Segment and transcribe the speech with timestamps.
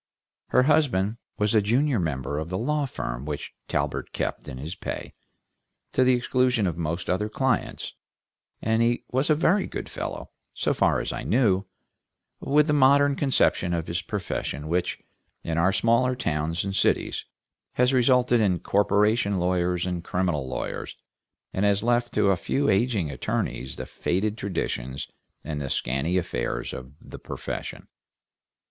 [0.47, 4.73] Her husband was the junior member of the law firm which Talbert kept in his
[4.73, 5.13] pay,
[5.91, 7.93] to the exclusion of most other clients,
[8.63, 11.65] and he was a very good fellow, so far as I knew,
[12.39, 14.97] with the modern conception of his profession which,
[15.43, 17.23] in our smaller towns and cities,
[17.73, 20.95] has resulted in corporation lawyers and criminal lawyers,
[21.53, 25.07] and has left to a few aging attorneys the faded traditions
[25.43, 27.87] and the scanty affairs of the profession.